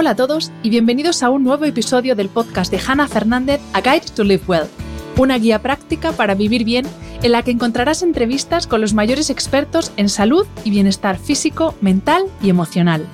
[0.00, 3.80] Hola a todos y bienvenidos a un nuevo episodio del podcast de Hannah Fernández, A
[3.80, 4.68] Guide to Live Well,
[5.16, 6.86] una guía práctica para vivir bien
[7.24, 12.26] en la que encontrarás entrevistas con los mayores expertos en salud y bienestar físico, mental
[12.40, 13.04] y emocional.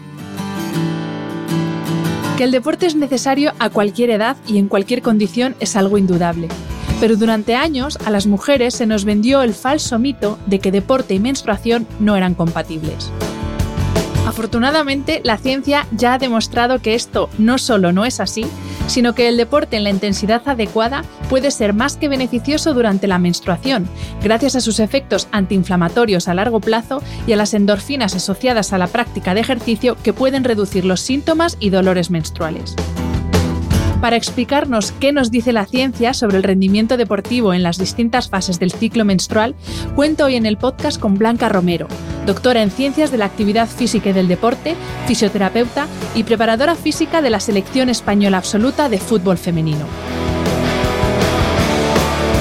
[2.36, 6.48] Que el deporte es necesario a cualquier edad y en cualquier condición es algo indudable.
[7.00, 11.14] Pero durante años a las mujeres se nos vendió el falso mito de que deporte
[11.14, 13.10] y menstruación no eran compatibles.
[14.26, 18.46] Afortunadamente, la ciencia ya ha demostrado que esto no solo no es así,
[18.86, 23.18] sino que el deporte en la intensidad adecuada puede ser más que beneficioso durante la
[23.18, 23.86] menstruación,
[24.22, 28.86] gracias a sus efectos antiinflamatorios a largo plazo y a las endorfinas asociadas a la
[28.86, 32.74] práctica de ejercicio que pueden reducir los síntomas y dolores menstruales.
[34.00, 38.58] Para explicarnos qué nos dice la ciencia sobre el rendimiento deportivo en las distintas fases
[38.58, 39.54] del ciclo menstrual,
[39.94, 41.88] cuento hoy en el podcast con Blanca Romero,
[42.26, 47.30] doctora en Ciencias de la Actividad Física y del Deporte, fisioterapeuta y preparadora física de
[47.30, 49.86] la Selección Española Absoluta de Fútbol Femenino.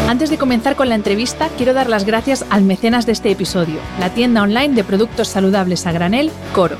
[0.07, 3.79] Antes de comenzar con la entrevista, quiero dar las gracias al mecenas de este episodio,
[3.99, 6.77] la tienda online de productos saludables a granel, Coro.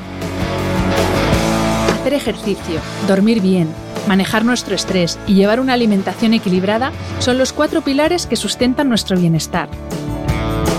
[1.99, 3.69] Hacer ejercicio, dormir bien,
[4.07, 9.17] manejar nuestro estrés y llevar una alimentación equilibrada son los cuatro pilares que sustentan nuestro
[9.17, 9.69] bienestar.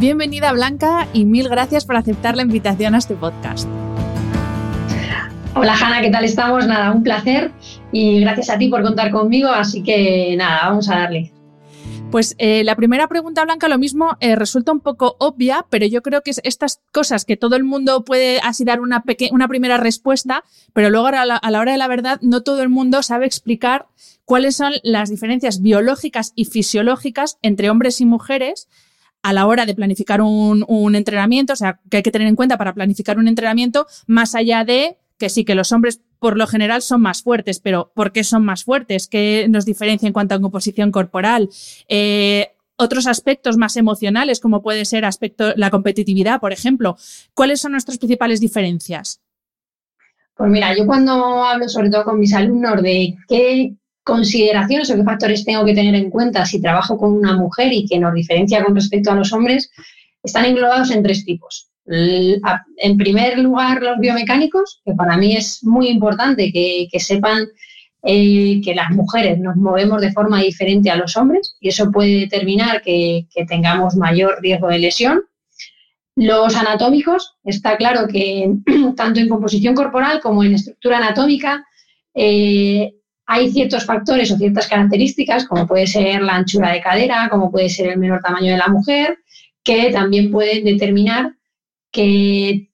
[0.00, 3.68] Bienvenida Blanca y mil gracias por aceptar la invitación a este podcast.
[5.56, 6.68] Hola Hanna, ¿qué tal estamos?
[6.68, 7.50] Nada, un placer
[7.90, 11.32] y gracias a ti por contar conmigo, así que nada, vamos a darle.
[12.12, 16.00] Pues eh, la primera pregunta, Blanca, lo mismo eh, resulta un poco obvia, pero yo
[16.00, 19.78] creo que es estas cosas que todo el mundo puede así dar una, una primera
[19.78, 20.44] respuesta,
[20.74, 23.26] pero luego a la, a la hora de la verdad no todo el mundo sabe
[23.26, 23.88] explicar
[24.24, 28.68] cuáles son las diferencias biológicas y fisiológicas entre hombres y mujeres
[29.22, 32.56] a la hora de planificar un, entrenamiento, o sea, que hay que tener en cuenta
[32.56, 36.80] para planificar un entrenamiento, más allá de que sí, que los hombres por lo general
[36.80, 39.08] son más fuertes, pero ¿por qué son más fuertes?
[39.08, 41.48] ¿Qué nos diferencia en cuanto a composición corporal?
[41.88, 46.96] Eh, otros aspectos más emocionales, como puede ser aspecto, la competitividad, por ejemplo.
[47.34, 49.20] ¿Cuáles son nuestras principales diferencias?
[50.36, 53.74] Pues mira, yo cuando hablo sobre todo con mis alumnos de qué
[54.08, 57.84] consideraciones o qué factores tengo que tener en cuenta si trabajo con una mujer y
[57.84, 59.70] que nos diferencia con respecto a los hombres,
[60.22, 61.68] están englobados en tres tipos.
[61.84, 67.48] En primer lugar, los biomecánicos, que para mí es muy importante que, sepan
[68.02, 72.20] eh, que las mujeres nos movemos de forma diferente a los hombres y eso puede
[72.20, 75.20] determinar que, tengamos mayor riesgo de lesión.
[76.16, 78.50] Los anatómicos, está claro que
[78.96, 81.62] tanto en composición corporal como en estructura anatómica,
[82.14, 82.94] eh,
[83.30, 87.68] hay ciertos factores o ciertas características, como puede ser la anchura de cadera, como puede
[87.68, 89.18] ser el menor tamaño de la mujer,
[89.62, 91.34] que también pueden determinar
[91.92, 92.70] que,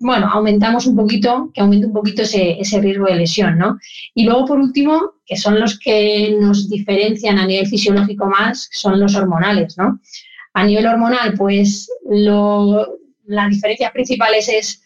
[0.00, 3.78] bueno, aumentamos un poquito, que aumente un poquito ese, riesgo de lesión, ¿no?
[4.14, 8.98] Y luego, por último, que son los que nos diferencian a nivel fisiológico más, son
[8.98, 10.00] los hormonales, ¿no?
[10.54, 14.83] A nivel hormonal, pues lo, las diferencias principales es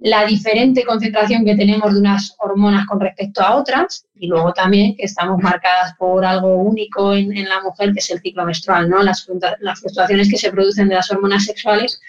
[0.00, 4.96] la diferente concentración que tenemos de unas hormonas con respecto a otras y luego también
[4.96, 9.02] que estamos marcadas por algo único en, la mujer que es el ciclo menstrual, ¿no?
[9.02, 9.26] Las,
[9.60, 12.00] las, fluctuaciones que se producen de las hormonas sexuales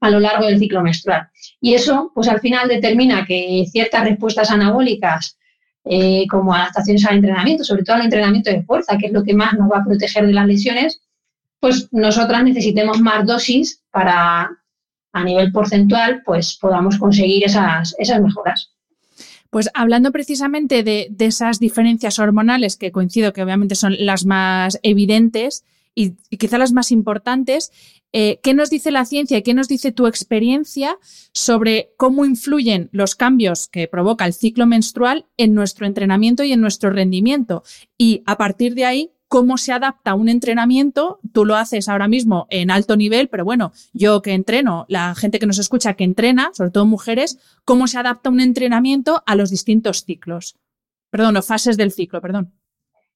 [0.00, 1.28] a lo largo del ciclo menstrual.
[1.60, 5.38] Y eso, pues al final determina que ciertas respuestas anabólicas
[5.84, 9.34] eh, como adaptaciones al entrenamiento, sobre todo al entrenamiento de fuerza, que es lo que
[9.34, 11.02] más nos va a proteger de las lesiones,
[11.60, 14.50] pues nosotras necesitemos más dosis para
[15.14, 18.72] a nivel porcentual, pues podamos conseguir esas, esas mejoras.
[19.48, 25.64] Pues hablando precisamente de, esas diferencias hormonales, que coincido que obviamente son las más evidentes
[25.94, 27.70] y, quizá las más importantes,
[28.12, 30.98] eh, ¿qué nos dice la ciencia y qué nos dice tu experiencia
[31.32, 36.60] sobre cómo influyen los cambios que provoca el ciclo menstrual en nuestro entrenamiento y en
[36.60, 37.62] nuestro rendimiento?
[37.96, 41.18] Y a partir de ahí, cómo se adapta un entrenamiento.
[41.32, 45.40] Tú lo haces ahora mismo en alto nivel, pero bueno, yo que entreno, la gente
[45.40, 49.50] que nos escucha que entrena, sobre todo mujeres, cómo se adapta un entrenamiento a los
[49.50, 50.54] distintos ciclos.
[51.10, 52.52] Perdón, o fases del ciclo, perdón.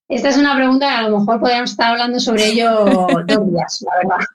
[0.08, 2.84] Esta es una pregunta que a lo mejor podríamos estar hablando sobre ello
[3.28, 4.26] dos días, la verdad.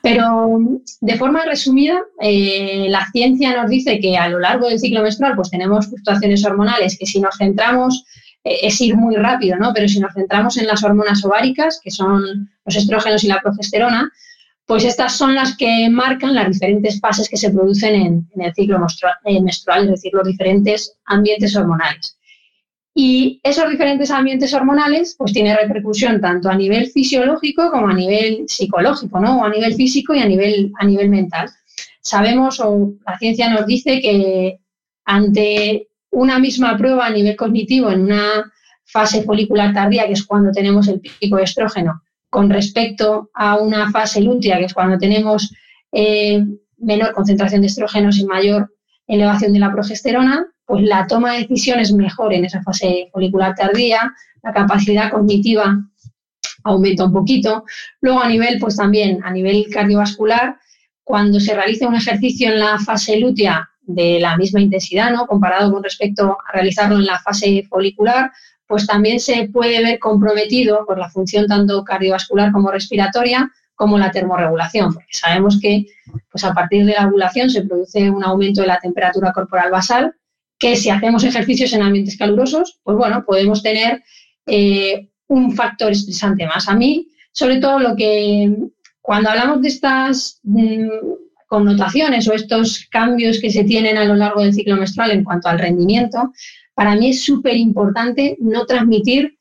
[0.00, 0.60] Pero
[1.02, 5.36] de forma resumida, eh, la ciencia nos dice que a lo largo del ciclo menstrual
[5.36, 8.06] pues tenemos fluctuaciones hormonales que si nos centramos
[8.44, 9.72] es ir muy rápido, ¿no?
[9.74, 14.10] Pero si nos centramos en las hormonas ováricas, que son los estrógenos y la progesterona,
[14.66, 18.78] pues estas son las que marcan las diferentes fases que se producen en, el ciclo
[19.24, 22.16] eh, menstrual, es decir, los diferentes ambientes hormonales.
[22.94, 28.44] Y esos diferentes ambientes hormonales pues tienen repercusión tanto a nivel fisiológico como a nivel
[28.46, 29.40] psicológico, ¿no?
[29.40, 31.48] O a nivel físico y a nivel, a nivel mental.
[32.02, 34.58] Sabemos o la ciencia nos dice que
[35.04, 38.52] ante una misma prueba a nivel cognitivo en una
[38.84, 43.90] fase folicular tardía, que es cuando tenemos el pico de estrógeno, con respecto a una
[43.90, 45.52] fase lútea, que es cuando tenemos
[45.90, 46.44] eh,
[46.78, 48.74] menor concentración de estrógenos y mayor
[49.06, 54.12] elevación de la progesterona, pues la toma de decisiones mejor en esa fase folicular tardía,
[54.42, 55.78] la capacidad cognitiva
[56.64, 57.64] aumenta un poquito.
[58.00, 60.58] Luego a nivel, pues también a nivel cardiovascular,
[61.04, 65.26] cuando se realiza un ejercicio en la fase lútea de la misma intensidad, ¿no?
[65.26, 68.30] Comparado con respecto a realizarlo en la fase folicular,
[68.66, 74.10] pues también se puede ver comprometido por la función tanto cardiovascular como respiratoria, como la
[74.10, 75.86] termorregulación, porque sabemos que
[76.30, 80.14] pues a partir de la ovulación se produce un aumento de la temperatura corporal basal,
[80.58, 84.02] que si hacemos ejercicios en ambientes calurosos, pues bueno, podemos tener
[84.46, 86.68] eh, un factor estresante más.
[86.68, 88.56] A mí, sobre todo lo que
[89.00, 90.88] cuando hablamos de estas mm,
[91.52, 95.50] connotaciones o estos cambios que se tienen a lo largo del ciclo menstrual en cuanto
[95.50, 96.32] al rendimiento,
[96.72, 99.36] para mí es súper importante no transmitir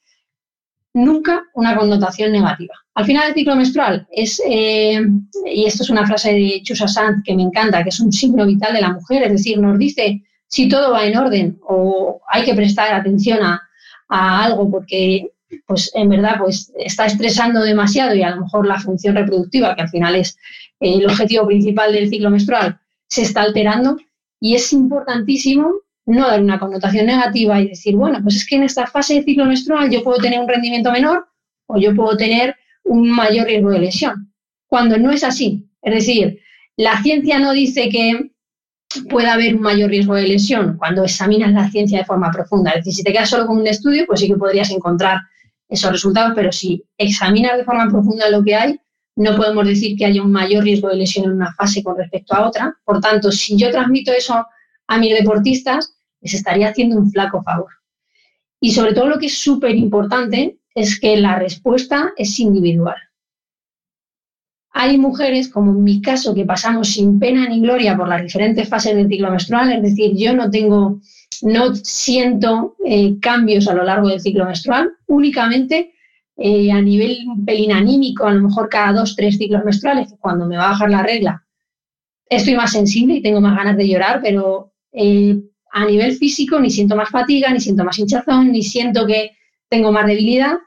[0.94, 2.74] nunca una connotación negativa.
[2.96, 5.02] Al final del ciclo menstrual es, eh,
[5.46, 8.46] y esto es una frase de Chusa Sanz que me encanta, que es un signo
[8.46, 12.44] vital de la mujer, es decir, nos dice si todo va en orden o hay
[12.44, 13.62] que prestar atención a,
[14.10, 15.32] a algo porque
[15.66, 19.82] pues en verdad pues está estresando demasiado y a lo mejor la función reproductiva, que
[19.82, 20.38] al final es
[20.80, 22.80] el objetivo principal del ciclo menstrual
[23.12, 23.98] se está alterando
[24.40, 25.74] y es importantísimo
[26.06, 29.24] no dar una connotación negativa y decir, bueno, pues es que en esta fase de
[29.24, 31.28] ciclo menstrual yo puedo tener un rendimiento menor
[31.68, 32.56] o yo puedo tener
[32.86, 34.34] un mayor riesgo de lesión,
[34.66, 35.70] cuando no es así.
[35.82, 36.40] Es decir,
[36.78, 38.32] la ciencia no dice que
[39.10, 42.72] pueda haber un mayor riesgo de lesión cuando examinas la ciencia de forma profunda.
[42.72, 45.20] Es decir, si te quedas solo con un estudio, pues sí que podrías encontrar
[45.72, 48.80] esos resultados, pero si examinas de forma profunda lo que hay,
[49.16, 52.36] no podemos decir que haya un mayor riesgo de lesión en una fase con respecto
[52.36, 52.78] a otra.
[52.84, 54.46] Por tanto, si yo transmito eso
[54.88, 57.72] a mis deportistas, les estaría haciendo un flaco favor.
[58.60, 62.98] Y sobre todo lo que es súper importante es que la respuesta es individual.
[64.74, 68.68] Hay mujeres, como en mi caso, que pasamos sin pena ni gloria por las diferentes
[68.68, 71.00] fases del ciclo menstrual, es decir, yo no tengo,
[71.44, 75.94] no siento eh, cambios a lo largo del ciclo menstrual, únicamente
[76.38, 80.58] eh, a nivel pelín anímico, a lo mejor cada dos, tres ciclos menstruales, cuando me
[80.58, 81.44] va a bajar la regla,
[82.30, 85.40] estoy más sensible y tengo más ganas de llorar, pero eh,
[85.72, 89.32] a nivel físico ni siento más fatiga, ni siento más hinchazón, ni siento que
[89.70, 90.58] tengo más debilidad.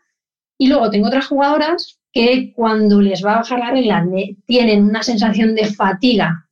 [0.56, 4.06] Y luego tengo otras jugadoras que cuando les va a bajar la regla
[4.46, 6.48] tienen una sensación de fatiga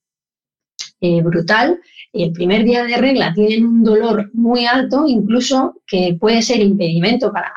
[1.23, 1.81] brutal
[2.13, 6.61] y el primer día de regla tienen un dolor muy alto, incluso que puede ser
[6.61, 7.53] impedimento para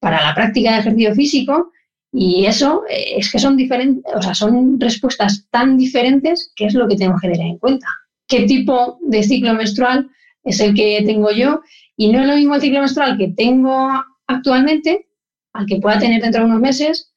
[0.00, 1.72] para la práctica de ejercicio físico
[2.12, 6.74] y eso eh, es que son diferentes, o sea, son respuestas tan diferentes que es
[6.74, 7.86] lo que tenemos que tener en cuenta.
[8.26, 10.08] ¿Qué tipo de ciclo menstrual
[10.42, 11.60] es el que tengo yo?
[11.96, 13.90] Y no es lo mismo el ciclo menstrual que tengo
[14.26, 15.06] actualmente
[15.52, 17.12] al que pueda tener dentro de unos meses.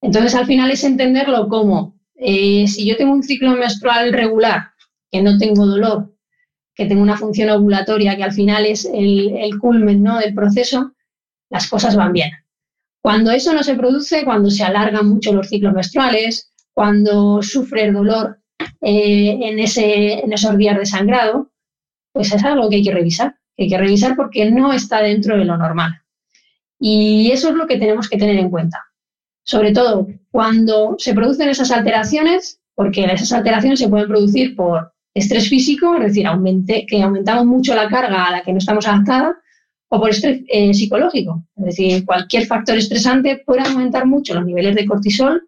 [0.00, 4.70] Entonces, al final es entenderlo como eh, si yo tengo un ciclo menstrual regular,
[5.10, 6.09] que no tengo dolor,
[6.80, 10.18] que tengo una función ovulatoria que al final es el, culmen ¿no?
[10.18, 10.94] del proceso,
[11.50, 12.30] las cosas van bien.
[13.02, 17.92] Cuando eso no se produce, cuando se alargan mucho los ciclos menstruales, cuando sufre el
[17.92, 18.38] dolor
[18.80, 21.52] eh, en, ese, en esos días de sangrado,
[22.14, 23.34] pues es algo que hay que revisar.
[23.58, 26.00] hay que revisar porque no está dentro de lo normal.
[26.78, 28.82] Y eso es lo que tenemos que tener en cuenta.
[29.44, 35.48] Sobre todo cuando se producen esas alteraciones, porque esas alteraciones se pueden producir por estrés
[35.48, 39.36] físico, es decir, aumente, que aumentamos mucho la carga a la que no estamos adaptadas,
[39.88, 41.44] o por estrés eh, psicológico.
[41.56, 45.42] Es decir, cualquier factor estresante puede aumentar mucho los niveles de cortisol,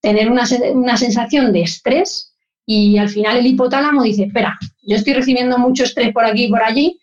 [0.00, 2.34] tener una, una sensación de estrés
[2.66, 6.50] y al final el hipotálamo dice, espera, yo estoy recibiendo mucho estrés por aquí y
[6.50, 7.00] por allí,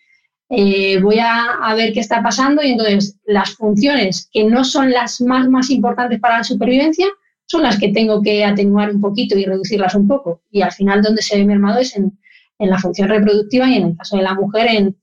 [0.49, 4.91] eh, voy a, a, ver qué está pasando y entonces las funciones que no son
[4.91, 7.07] las más, más importantes para la supervivencia
[7.47, 10.43] son las que tengo que atenuar un poquito y reducirlas un poco.
[10.51, 12.19] Y al final donde se ve mermado es en,
[12.59, 14.97] en la función reproductiva y en el caso de la mujer en,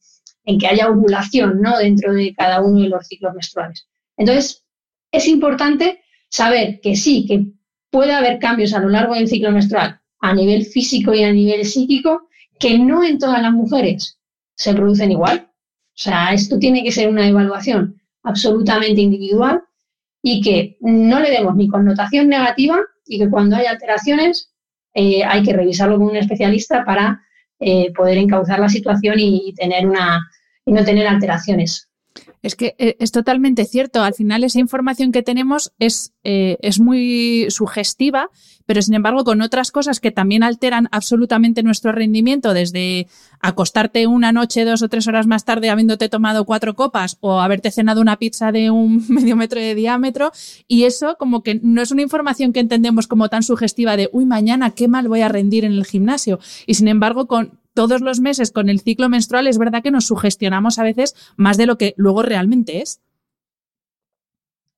[0.45, 1.79] en que haya ovulación ¿no?
[1.79, 3.89] dentro de cada uno de los ciclos menstruales.
[4.17, 4.65] Entonces,
[5.11, 7.47] es importante saber que sí, que
[7.91, 11.65] puede haber cambios a lo largo del ciclo menstrual a nivel físico y a nivel
[11.65, 14.19] psíquico, que no en todas las mujeres
[14.57, 15.51] se producen igual.
[15.51, 19.63] O sea, esto tiene que ser una evaluación absolutamente individual
[20.26, 24.50] y que no le demos ni connotación negativa y que cuando hay alteraciones
[24.95, 27.21] eh, hay que revisarlo con un especialista para
[27.61, 30.26] eh, poder encauzar la situación y, tener una,
[30.64, 31.90] y no tener alteraciones.
[32.42, 34.02] Es que eh, es totalmente cierto.
[34.02, 38.28] Al final esa información que tenemos es, eh, es muy sugestiva,
[38.66, 43.09] pero sin embargo con otras cosas que también alteran absolutamente nuestro rendimiento, desde
[43.40, 47.71] acostarte una noche dos o tres horas más tarde habiéndote tomado cuatro copas o haberte
[47.71, 50.30] cenado una pizza de un medio metro de diámetro,
[50.68, 54.26] y eso como que no es una información que entendemos como tan sugestiva de, uy,
[54.26, 56.38] mañana qué mal voy a rendir en el gimnasio.
[56.66, 60.07] Y sin embargo con todos los meses con el ciclo menstrual, es verdad que nos
[60.07, 63.00] sugestionamos a veces más de lo que luego realmente es.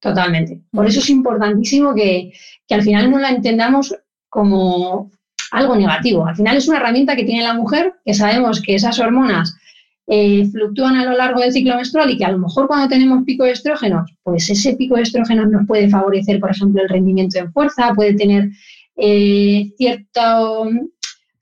[0.01, 0.61] Totalmente.
[0.71, 2.33] Por eso es importantísimo que,
[2.71, 3.95] al final no la entendamos
[4.29, 5.11] como
[5.53, 6.27] algo negativo.
[6.27, 9.57] Al final es una herramienta que tiene la mujer, que sabemos que esas hormonas
[10.07, 13.25] eh, fluctúan a lo largo del ciclo menstrual y que a lo mejor cuando tenemos
[13.25, 17.39] pico de estrógenos, pues ese pico de estrógenos nos puede favorecer, por ejemplo, el rendimiento
[17.39, 18.51] en fuerza, puede tener
[18.97, 20.71] eh, cierto,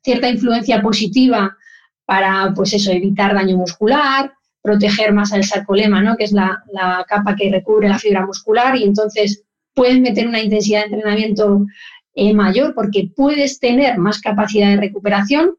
[0.04, 1.56] cierta influencia positiva
[2.04, 4.32] para, pues eso, evitar daño muscular,
[4.62, 6.16] proteger más al sarcolema, ¿no?
[6.16, 6.62] que es la,
[7.08, 9.42] capa que recubre la fibra muscular, y entonces
[9.75, 11.66] puedes meter una intensidad de entrenamiento
[12.14, 15.56] eh, mayor porque puedes tener más capacidad de recuperación,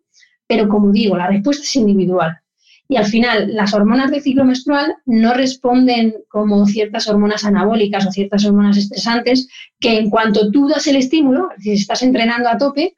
[0.47, 2.39] pero como digo, la respuesta es individual.
[2.87, 8.11] Y al final, las hormonas del ciclo menstrual no responden como ciertas hormonas anabólicas o
[8.11, 9.47] ciertas hormonas estresantes,
[9.79, 12.93] que en cuanto tú das el estímulo, si estás entrenando a tope,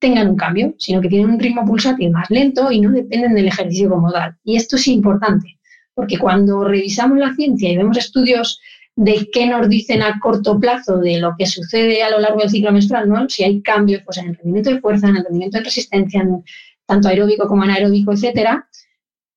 [0.00, 3.46] tengan un cambio, sino que tienen un ritmo pulsátil más lento y no dependen del
[3.46, 4.36] ejercicio como tal.
[4.42, 5.58] Y esto es importante,
[5.94, 8.60] porque cuando revisamos la ciencia y vemos estudios
[8.96, 12.50] de qué nos dicen a corto plazo de lo que sucede a lo largo del
[12.50, 13.28] ciclo menstrual, ¿no?
[13.28, 16.26] si hay cambios pues, en el rendimiento de fuerza, en el rendimiento de resistencia,
[16.86, 18.68] tanto aeróbico como anaeróbico, etcétera,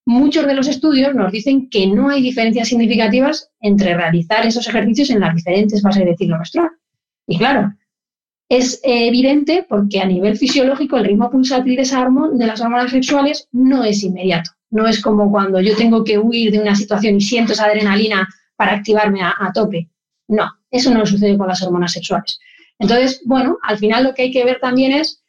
[0.06, 5.10] muchos de los estudios nos dicen que no hay diferencias significativas entre realizar esos ejercicios
[5.10, 6.70] en las diferentes fases del ciclo menstrual.
[7.26, 7.72] Y claro,
[8.56, 13.84] es evidente porque a nivel fisiológico el ritmo pulsátil de, de las hormonas sexuales no
[13.84, 14.50] es inmediato.
[14.70, 18.28] No es como cuando yo tengo que huir de una situación y siento esa adrenalina
[18.56, 19.88] para activarme a, tope.
[20.28, 22.38] No, eso no sucede con las hormonas sexuales.
[22.78, 25.22] Entonces, bueno, al final lo que hay que ver también es,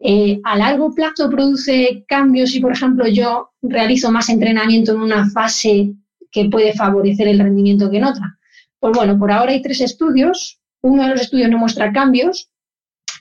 [0.00, 5.28] eh, a largo plazo produce cambios si, por ejemplo, yo realizo más entrenamiento en una
[5.30, 5.92] fase
[6.30, 8.38] que puede favorecer el rendimiento que en otra.
[8.80, 10.60] Pues bueno, por ahora hay tres estudios.
[10.80, 12.50] Uno de los estudios no muestra cambios,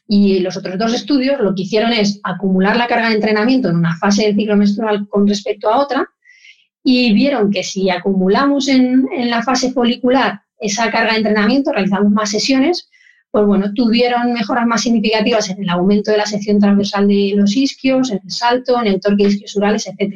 [0.08, 3.76] y los otros dos estudios lo que hicieron es acumular la carga de entrenamiento en
[3.76, 6.10] una fase del ciclo menstrual con respecto a otra
[6.84, 12.32] y vieron que si acumulamos en, la fase folicular esa carga de entrenamiento, realizamos más
[12.32, 12.90] sesiones,
[13.30, 17.58] pues bueno, tuvieron mejoras más significativas en el aumento de la sección transversal de los
[17.58, 20.16] isquios, en el salto, en el torque isquiosurales, etc.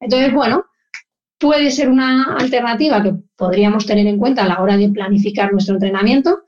[0.00, 0.64] Entonces, bueno,
[1.38, 5.74] puede ser una alternativa que podríamos tener en cuenta a la hora de planificar nuestro
[5.74, 6.44] entrenamiento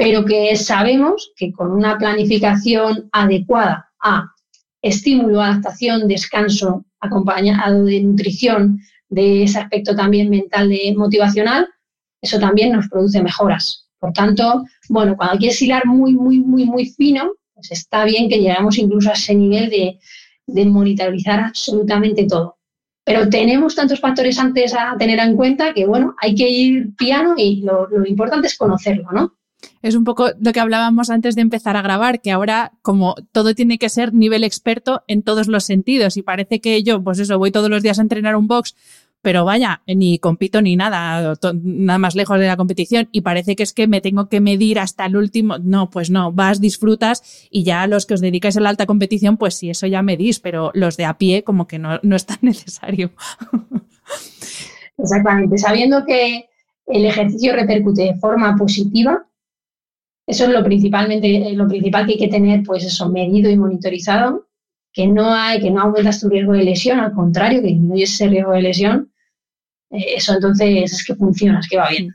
[0.00, 4.32] pero que sabemos que con una planificación adecuada a
[4.80, 8.80] estímulo, adaptación, descanso, acompañado de nutrición,
[9.10, 11.68] de ese aspecto también mental, de motivacional,
[12.22, 13.90] eso también nos produce mejoras.
[13.98, 18.38] Por tanto, bueno, cuando quieres hilar muy, muy, muy, muy fino, pues está bien que
[18.38, 22.56] lleguemos incluso a ese nivel de, monitorizar absolutamente todo.
[23.04, 27.34] Pero tenemos tantos factores antes a tener en cuenta que, bueno, hay que ir piano
[27.36, 29.34] y lo, lo importante es conocerlo, ¿no?
[29.82, 33.54] Es un poco lo que hablábamos antes de empezar a grabar, que ahora como todo
[33.54, 37.38] tiene que ser nivel experto en todos los sentidos y parece que yo, pues eso,
[37.38, 38.74] voy todos los días a entrenar un box
[39.22, 43.62] pero vaya, ni compito ni nada, nada más lejos de la competición y parece que
[43.62, 45.58] es que me tengo que medir hasta el último.
[45.58, 49.36] No, pues no, vas, disfrutas y ya los que os dedicáis a la alta competición,
[49.36, 52.24] pues sí, eso ya medís, pero los de a pie como que no, no es
[52.24, 53.10] tan necesario.
[54.96, 56.46] Exactamente, sabiendo que
[56.86, 59.26] el ejercicio repercute de forma positiva,
[60.26, 64.46] eso es lo principalmente lo principal que hay que tener, pues eso, medido y monitorizado
[64.92, 68.28] que no hay, que no aumentas tu riesgo de lesión, al contrario, que disminuyes ese
[68.28, 69.12] riesgo de lesión,
[69.90, 72.14] eh, eso entonces es que funciona, es que va bien.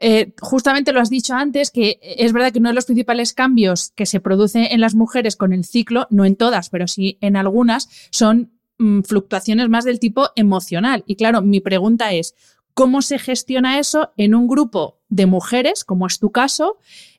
[0.00, 3.90] Eh, justamente lo has dicho antes, que es verdad que uno de los principales cambios
[3.96, 7.36] que se produce en las mujeres con el ciclo, no en todas, pero sí en
[7.36, 11.02] algunas, son mm, fluctuaciones más del tipo emocional.
[11.06, 12.36] Y claro, mi pregunta es,
[12.74, 16.78] ¿cómo se gestiona eso en un grupo de mujeres, como es tu caso,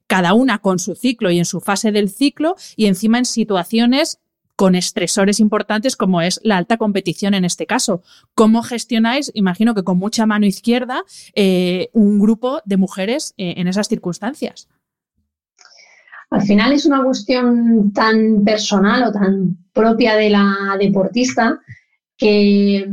[0.10, 4.20] cada una con su ciclo y en su fase del ciclo, y encima en situaciones
[4.56, 8.02] con estresores importantes como es la alta competición en este caso.
[8.34, 11.04] ¿Cómo gestionáis, imagino que con mucha mano izquierda,
[11.36, 14.68] eh, un grupo de mujeres eh, en esas circunstancias?
[16.32, 21.60] Al final es una cuestión tan personal o tan propia de la deportista
[22.18, 22.90] que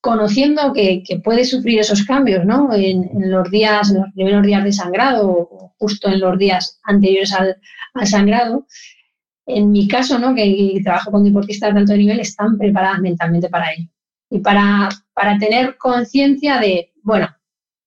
[0.00, 2.72] conociendo que, puede sufrir esos cambios ¿no?
[2.72, 7.32] en, los días, en los primeros días de sangrado o justo en los días anteriores
[7.34, 8.66] al sangrado,
[9.46, 10.34] en mi caso, ¿no?
[10.34, 13.88] que trabajo con deportistas de alto nivel, están preparadas mentalmente para ello.
[14.30, 17.28] Y para, para tener conciencia de, bueno,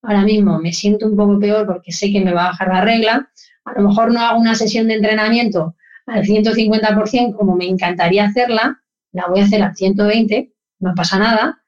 [0.02, 2.82] ahora mismo me siento un poco peor porque sé que me va a bajar la
[2.82, 3.30] regla,
[3.66, 8.82] a lo mejor no hago una sesión de entrenamiento al 150% como me encantaría hacerla,
[9.14, 11.63] la voy a hacer al 120, no pasa nada,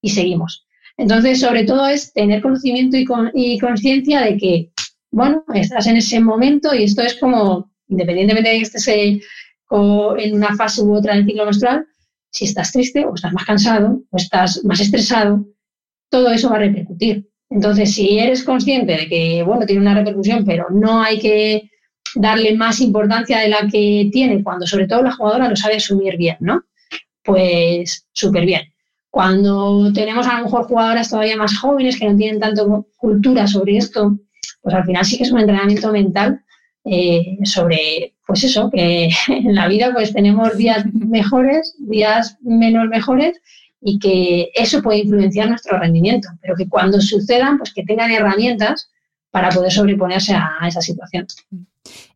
[0.00, 0.66] y seguimos.
[0.96, 4.70] Entonces, sobre todo es tener conocimiento y, y conciencia de que,
[5.10, 9.20] bueno, estás en ese momento y esto es como independientemente de que estés eh,
[9.70, 11.86] en una fase u otra del ciclo menstrual,
[12.30, 15.44] si estás triste o estás más cansado o estás más estresado,
[16.08, 17.28] todo eso va a repercutir.
[17.50, 21.70] Entonces, si eres consciente de que, bueno, tiene una repercusión, pero no hay que
[22.14, 26.16] darle más importancia de la que tiene, cuando sobre todo la jugadora lo sabe asumir
[26.16, 26.64] bien, ¿no?
[27.24, 28.62] Pues súper bien.
[29.10, 33.76] Cuando tenemos a lo mejor jugadoras todavía más jóvenes que no tienen tanto cultura sobre
[33.76, 34.18] esto,
[34.62, 36.42] pues al final sí que es un entrenamiento mental
[36.84, 43.40] eh, sobre, pues eso, que en la vida pues tenemos días mejores, días menos mejores
[43.82, 48.90] y que eso puede influenciar nuestro rendimiento, pero que cuando sucedan, pues que tengan herramientas
[49.30, 51.26] para poder sobreponerse a, esa situación.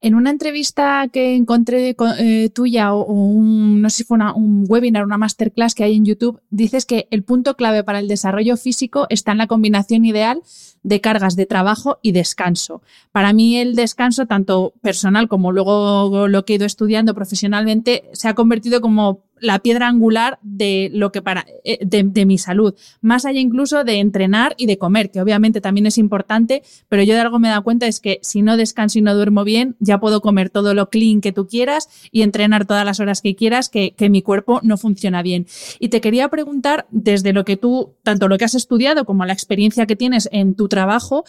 [0.00, 5.04] En una entrevista que encontré eh, tuya o, un, no sé si fue un webinar,
[5.04, 9.06] una masterclass que hay en YouTube, dices que el punto clave para el desarrollo físico
[9.08, 10.42] está en la combinación ideal
[10.82, 12.82] de cargas de trabajo y descanso.
[13.10, 18.28] Para mí el descanso, tanto personal como luego lo que he ido estudiando profesionalmente, se
[18.28, 23.24] ha convertido como la piedra angular de lo que para eh, de, mi salud, más
[23.24, 27.20] allá incluso de entrenar y de comer, que obviamente también es importante, pero yo de
[27.20, 29.98] algo me he dado cuenta es que si no descanso y no duermo bien, ya
[29.98, 33.68] puedo comer todo lo clean que tú quieras y entrenar todas las horas que quieras,
[33.68, 35.46] que, mi cuerpo no funciona bien.
[35.80, 39.32] Y te quería preguntar, desde lo que tú, tanto lo que has estudiado como la
[39.32, 41.24] experiencia que tienes en tu trabajo,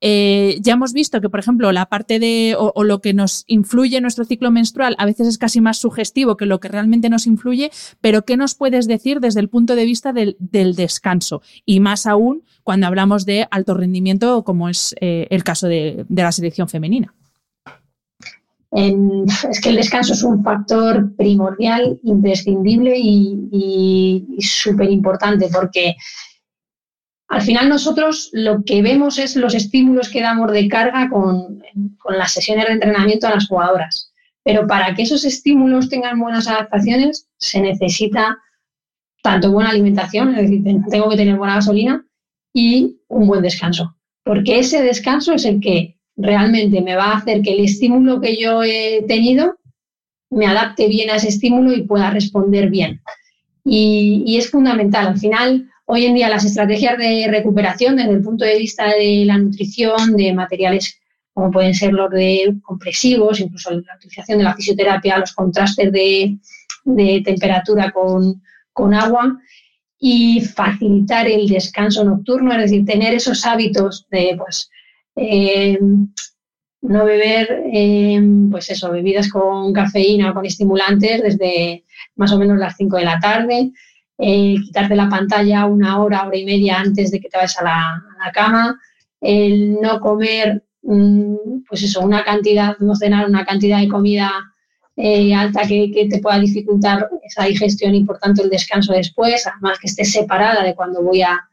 [0.00, 3.98] eh, ya hemos visto que, por ejemplo, la parte de, o lo que nos influye
[3.98, 7.28] en nuestro ciclo menstrual a veces es casi más sugestivo que lo que realmente nos
[7.28, 7.45] influye
[8.00, 11.42] pero ¿qué nos puedes decir desde el punto de vista del, descanso?
[11.64, 16.32] Y más aún cuando hablamos de alto rendimiento, como es eh, el caso de, la
[16.32, 17.14] selección femenina.
[18.72, 25.96] es que el descanso es un factor primordial, imprescindible y, súper importante porque
[27.28, 31.62] al final nosotros lo que vemos es los estímulos que damos de carga con,
[31.98, 34.12] con, las sesiones de entrenamiento a las jugadoras.
[34.46, 38.38] Pero para que esos estímulos tengan buenas adaptaciones, se necesita
[39.20, 42.06] tanto buena alimentación, es decir, tengo que tener buena gasolina
[42.54, 43.96] y un buen descanso.
[44.22, 48.40] Porque ese descanso es el que realmente me va a hacer que el estímulo que
[48.40, 49.56] yo he tenido
[50.30, 53.00] me adapte bien a ese estímulo y pueda responder bien.
[53.64, 55.08] Y, es fundamental.
[55.08, 59.24] Al final, hoy en día las estrategias de recuperación desde el punto de vista de
[59.26, 61.00] la nutrición, de materiales
[61.36, 66.38] como pueden ser los de compresivos, incluso la utilización de la fisioterapia, los contrastes de,
[67.22, 69.38] temperatura con, agua
[69.98, 74.70] y facilitar el descanso nocturno, es decir, tener esos hábitos de pues,
[75.14, 75.78] eh,
[76.80, 78.18] no beber eh,
[78.50, 83.04] pues eso, bebidas con cafeína o con estimulantes desde más o menos las 5 de
[83.04, 83.72] la tarde,
[84.16, 87.64] eh, quitarte la pantalla una hora, hora y media antes de que te vayas a
[87.64, 88.80] la, a la cama,
[89.20, 90.62] el no comer
[91.68, 94.30] pues eso, una cantidad, no cenar una cantidad de comida
[94.96, 99.78] eh, alta que, te pueda dificultar esa digestión y por tanto el descanso después, además
[99.78, 101.48] que esté separada de cuando voy a,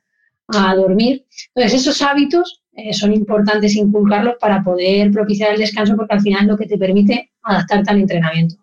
[0.76, 1.26] dormir.
[1.56, 6.42] Entonces, esos hábitos eh, son importantes inculcarlos para poder propiciar el descanso porque al final
[6.42, 8.56] es lo que te permite adaptarte al entrenamiento.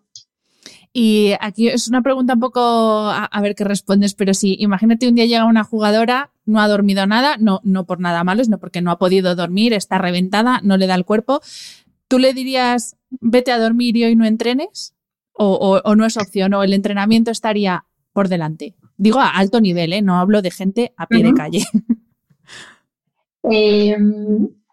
[0.93, 5.15] Y aquí es una pregunta un poco a, ver qué respondes, pero sí, imagínate un
[5.15, 8.81] día llega una jugadora, no ha dormido nada, no, no por nada malo, sino porque
[8.81, 11.41] no ha podido dormir, está reventada, no le da el cuerpo.
[12.07, 14.93] ¿Tú le dirías, vete a dormir y hoy no entrenes?
[15.33, 16.53] ¿O, no es opción?
[16.53, 18.75] ¿O el entrenamiento estaría por delante?
[18.97, 20.01] Digo a alto nivel, ¿eh?
[20.01, 21.65] no hablo de gente a pie de calle.
[23.49, 23.97] Eh,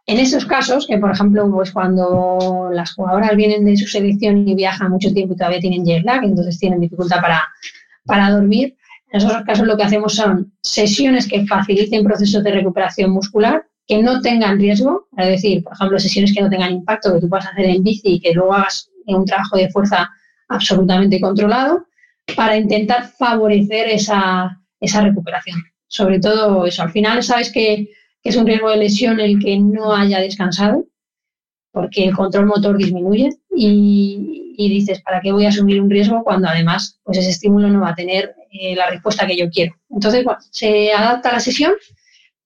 [0.08, 4.54] en esos casos, que por ejemplo, pues cuando las jugadoras vienen de su selección y
[4.54, 7.46] viajan mucho tiempo y todavía tienen jet lag, entonces tienen dificultad para,
[8.06, 8.76] para dormir,
[9.10, 14.02] en esos casos lo que hacemos son sesiones que faciliten procesos de recuperación muscular, que
[14.02, 17.46] no tengan riesgo, es decir, por ejemplo, sesiones que no tengan impacto, que tú puedas
[17.46, 20.10] hacer en bici y que luego hagas un trabajo de fuerza
[20.48, 21.86] absolutamente controlado,
[22.36, 25.62] para intentar favorecer esa, esa recuperación.
[25.86, 27.88] Sobre todo eso, al final sabes que
[28.22, 30.84] es un riesgo de lesión el que no haya descansado,
[31.72, 36.48] porque el control motor disminuye y, dices, ¿para qué voy a asumir un riesgo cuando
[36.48, 39.76] además pues ese estímulo no va a tener eh, la respuesta que yo quiero?
[39.88, 41.74] Entonces, se adapta a la sesión,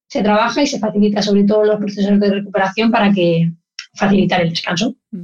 [0.09, 3.51] se trabaja y se facilita sobre todo los procesos de recuperación para que
[3.95, 4.95] facilitar el descanso.
[5.11, 5.23] Mm.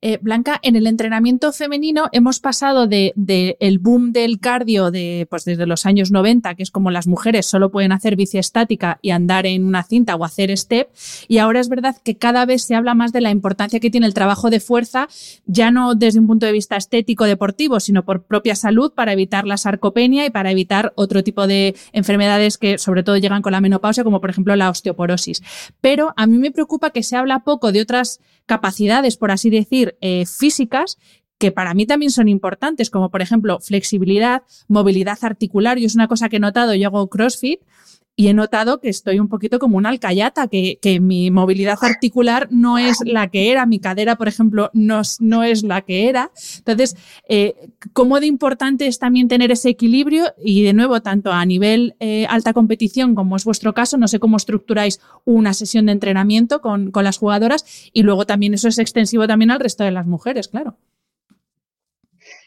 [0.00, 3.14] Eh, Blanca, en el entrenamiento femenino hemos pasado de,
[3.58, 7.46] el boom del cardio de, pues desde los años 90, que es como las mujeres
[7.46, 10.88] solo pueden hacer bici estática y andar en una cinta o hacer step,
[11.26, 14.06] y ahora es verdad que cada vez se habla más de la importancia que tiene
[14.06, 15.08] el trabajo de fuerza,
[15.46, 19.48] ya no desde un punto de vista estético deportivo, sino por propia salud para evitar
[19.48, 23.60] la sarcopenia y para evitar otro tipo de enfermedades que sobre todo llegan con la
[23.60, 25.42] menopausia, como por ejemplo la osteoporosis.
[25.80, 29.87] Pero a mí me preocupa que se habla poco de otras capacidades, por así decir,
[30.00, 30.98] eh, físicas
[31.38, 35.78] que para mí también son importantes, como por ejemplo flexibilidad, movilidad articular.
[35.78, 37.60] Yo es una cosa que he notado, yo hago CrossFit
[38.18, 42.76] y he notado que estoy un poquito como una alcayata, que, mi movilidad articular no
[42.76, 46.32] es la que era, mi cadera, por ejemplo, no, no es la que era.
[46.56, 46.96] Entonces,
[47.28, 47.54] eh,
[47.92, 50.34] ¿cómo de importante es también tener ese equilibrio?
[50.44, 54.18] Y de nuevo, tanto a nivel eh, alta competición como es vuestro caso, no sé
[54.18, 58.80] cómo estructuráis una sesión de entrenamiento con, con las jugadoras y luego también eso es
[58.80, 60.76] extensivo también al resto de las mujeres, claro.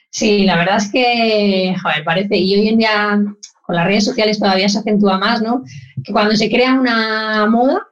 [0.10, 3.22] Sí, la verdad es que, joder, parece, y hoy en día
[3.62, 5.64] con las redes sociales todavía se acentúa más, ¿no?
[6.04, 7.88] Que cuando se crea una moda,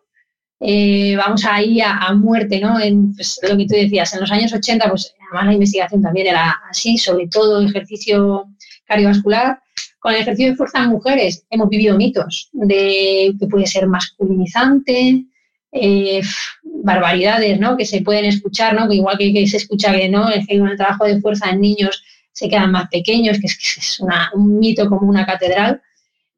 [0.59, 2.79] eh, vamos ahí a, a, muerte, ¿no?
[2.79, 6.27] En pues, lo que tú decías, en los años 80, pues además la investigación también
[6.27, 8.47] era así, sobre todo ejercicio
[8.85, 9.61] cardiovascular.
[9.99, 15.25] Con el ejercicio de fuerza en mujeres hemos vivido mitos de que puede ser masculinizante,
[15.71, 16.21] eh,
[16.63, 17.77] barbaridades, ¿no?
[17.77, 18.87] Que se pueden escuchar, ¿no?
[18.87, 20.29] Que igual que, se escucha que, ¿no?
[20.29, 23.99] El trabajo de fuerza en niños se quedan más pequeños, que es,
[24.33, 25.81] un mito como una catedral.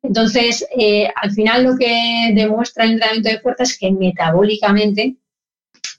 [0.04, 5.18] Entonces, eh, al final lo que demuestra el entrenamiento de fuerza es que metabólicamente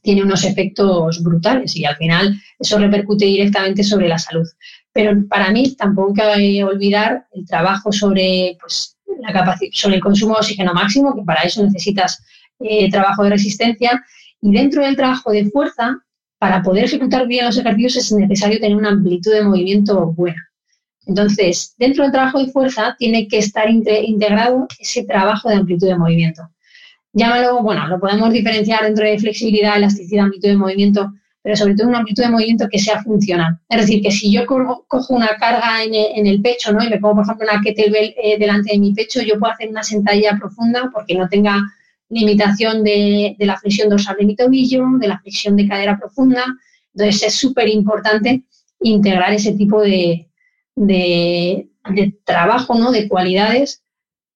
[0.02, 4.46] tiene unos efectos brutales y al final eso repercute directamente sobre la salud.
[4.92, 10.34] Pero para mí tampoco hay que olvidar el trabajo sobre, pues, la sobre el consumo
[10.34, 12.22] de oxígeno máximo, que para eso necesitas
[12.58, 14.02] eh, trabajo de resistencia.
[14.40, 15.98] Y dentro del trabajo de fuerza,
[16.42, 20.42] para poder ejecutar bien los ejercicios es necesario tener una amplitud de movimiento buena.
[21.06, 25.96] Entonces, dentro del trabajo de fuerza tiene que estar integrado ese trabajo de amplitud de
[25.96, 26.42] movimiento.
[27.12, 31.86] Llámalo, bueno, lo podemos diferenciar dentro de flexibilidad, elasticidad, amplitud de movimiento, pero sobre todo
[31.86, 33.60] una amplitud de movimiento que sea funcional.
[33.68, 36.82] Es decir, que si yo cojo una carga en el, pecho, ¿no?
[36.82, 39.68] Y me pongo, por ejemplo, una kettlebell eh, delante de mi pecho, yo puedo hacer
[39.68, 41.62] una sentadilla profunda porque no tenga
[42.12, 46.44] limitación de, la flexión dorsal de mi tobillo, de la flexión de cadera profunda.
[46.94, 48.44] Entonces es súper importante
[48.80, 50.28] integrar ese tipo de,
[52.24, 52.92] trabajo, ¿no?
[52.92, 53.82] de cualidades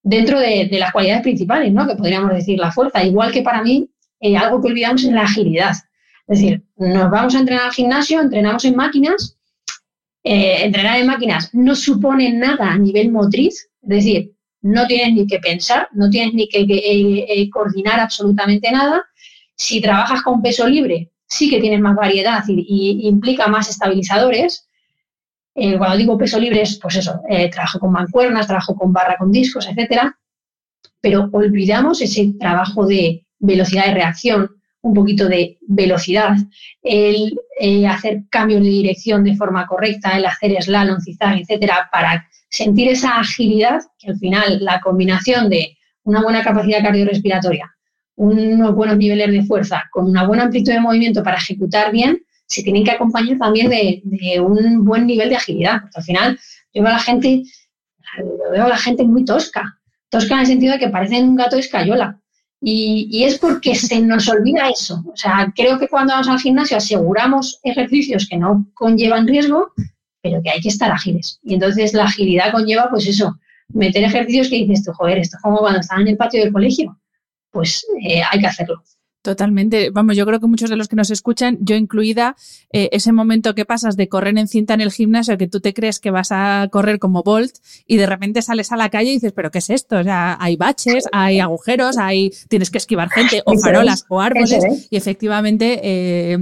[0.03, 1.87] dentro de, las cualidades principales, ¿no?
[1.87, 3.05] que podríamos decir la fuerza.
[3.05, 5.73] Igual que para mí, eh, algo que olvidamos es la agilidad.
[6.29, 9.37] Es decir, nos vamos a entrenar al gimnasio, entrenamos en máquinas.
[10.25, 14.36] Eh, entrenar en máquinas no supone nada a nivel motriz, es decir,
[14.67, 19.05] no tienes ni que pensar, no tienes ni que, eh, eh, coordinar absolutamente nada.
[19.55, 24.69] Si trabajas con peso libre, sí que tienes más variedad y, implica más estabilizadores.
[25.55, 27.21] Eh, cuando digo peso libre es, pues eso,
[27.53, 30.19] trabajo con mancuernas, trabajo con barra con discos, etcétera.
[31.01, 34.56] Pero olvidamos ese trabajo de velocidad de reacción,
[34.87, 36.37] un poquito de velocidad,
[36.83, 42.89] el hacer cambios de dirección de forma correcta, el hacer slalom, zigzag, etcétera, para sentir
[42.89, 47.77] esa agilidad, que al final la combinación de una buena capacidad cardiorrespiratoria
[48.17, 52.63] unos buenos niveles de fuerza, con una buena amplitud de movimiento para ejecutar bien, se
[52.63, 55.83] tienen que acompañar también de, un buen nivel de agilidad.
[55.83, 56.41] Porque al final,
[56.73, 57.43] yo veo a la gente,
[58.53, 61.57] veo a la gente muy tosca, tosca en el sentido de que parecen un gato
[61.57, 62.21] de escayola.
[62.69, 65.05] Y, y, es porque se nos olvida eso.
[65.07, 69.73] O sea, creo que cuando vamos al gimnasio aseguramos ejercicios que no conllevan riesgo,
[70.21, 71.39] pero que hay que estar ágiles.
[71.45, 75.43] Y entonces la agilidad conlleva, pues eso, meter ejercicios que dices tú, joder, esto es
[75.45, 76.99] como cuando están en el patio del colegio.
[77.53, 78.83] Pues eh, hay que hacerlo.
[79.27, 79.91] Totalmente.
[79.91, 82.37] Vamos, yo creo que muchos de los que nos escuchan, yo incluida,
[82.73, 85.75] eh, ese momento que pasas de correr en cinta en el gimnasio, que tú te
[85.75, 87.57] crees que vas a correr como Bolt
[87.89, 89.97] y de repente sales a la calle y dices, pero ¿qué es esto?
[89.99, 94.87] O sea, hay baches, hay agujeros, hay tienes que esquivar gente o farolas o árboles
[94.91, 96.39] y efectivamente eh,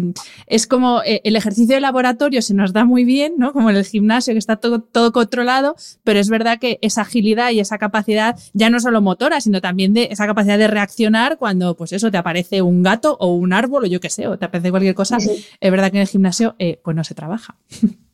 [0.46, 3.54] es como eh, el ejercicio de laboratorio se nos da muy bien, ¿no?
[3.54, 7.50] Como en el gimnasio que está todo, todo controlado, pero es verdad que esa agilidad
[7.50, 11.78] y esa capacidad ya no solo motora, sino también de esa capacidad de reaccionar cuando
[11.78, 14.38] pues eso te aparece un un gato o un árbol o yo qué sé, o
[14.38, 17.56] te apetece cualquier cosa, es verdad que en el gimnasio eh, pues no se trabaja.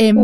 [0.00, 0.16] Em,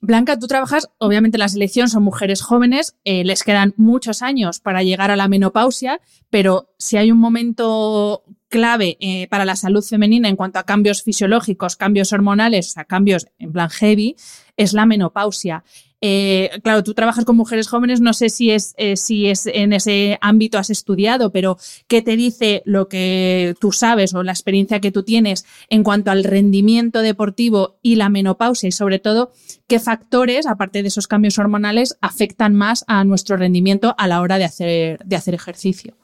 [0.00, 4.82] Blanca, tú trabajas, obviamente la selección son mujeres jóvenes, eh, les quedan muchos años para
[4.82, 10.28] llegar a la menopausia, pero si hay un momento clave eh, para la salud femenina
[10.28, 14.16] en cuanto a cambios fisiológicos, cambios hormonales, o sea, cambios en plan heavy,
[14.56, 15.64] es la menopausia.
[16.00, 19.72] Eh, claro, tú trabajas con mujeres jóvenes, no sé si es, eh, si es en
[19.72, 21.58] ese ámbito has estudiado, pero
[21.88, 26.12] ¿qué te dice lo que tú sabes o la experiencia que tú tienes en cuanto
[26.12, 29.32] al rendimiento deportivo y la menopausia y sobre todo
[29.66, 34.38] qué factores, aparte de esos cambios hormonales, afectan más a nuestro rendimiento a la hora
[34.38, 35.96] de hacer, de hacer ejercicio?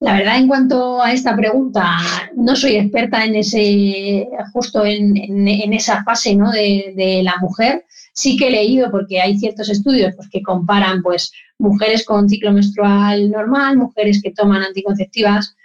[0.00, 1.96] La verdad, en cuanto a esta pregunta,
[2.34, 6.50] no soy experta en ese, justo en, esa fase ¿no?
[6.50, 7.86] de, la mujer.
[8.12, 12.52] Sí que he leído, porque hay ciertos estudios pues, que comparan pues, mujeres con ciclo
[12.52, 15.56] menstrual normal, mujeres que toman anticonceptivas,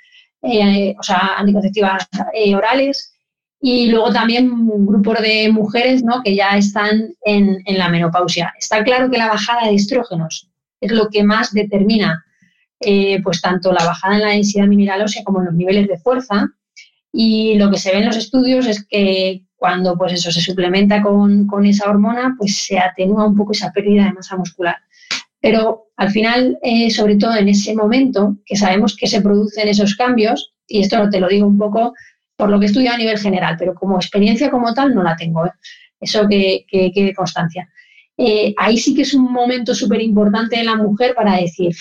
[0.44, 3.14] eh, o sea, anticonceptivas eh, orales,
[3.60, 6.22] y luego también un grupo de mujeres ¿no?
[6.24, 8.54] que ya están en la menopausia.
[8.58, 12.26] Está claro que la bajada de estrógenos es lo que más determina
[12.82, 16.00] eh, pues tanto la bajada en la densidad mineral ósea como en los niveles de
[16.00, 16.48] fuerza.
[17.14, 21.04] Y lo que se ve en los estudios es que cuando pues eso se suplementa
[21.04, 24.78] con, esa hormona, pues se atenúa un poco esa pérdida de masa muscular.
[25.40, 29.96] Pero al final, eh, sobre todo en ese momento, que sabemos que se producen esos
[29.96, 31.94] cambios, y esto te lo digo un poco
[32.36, 35.46] por lo que estudio a nivel general, pero como experiencia como tal no la tengo,
[35.46, 35.52] ¿eh?
[36.00, 37.70] eso que quede constancia.
[38.58, 41.76] ahí sí que es un momento súper importante en la mujer para decir,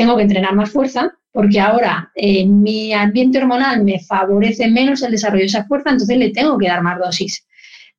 [0.00, 5.10] tengo que entrenar más fuerza porque ahora eh, mi ambiente hormonal me favorece menos el
[5.10, 7.46] desarrollo de esa fuerza, entonces le tengo que dar más dosis.